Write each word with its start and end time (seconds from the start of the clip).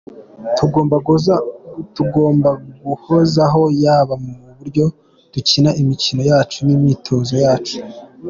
Tugomba 1.95 2.51
guhozaho 2.97 3.61
yaba 3.83 4.13
mu 4.23 4.33
buryo 4.57 4.85
dukina 5.33 5.69
imikino 5.81 6.21
yacu, 6.31 6.57
n’imyitozo 6.67 7.33
yacu. 7.45 7.75